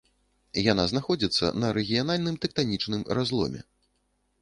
[0.71, 3.61] Яна знаходзіцца на рэгіянальным тэктанічным разломе.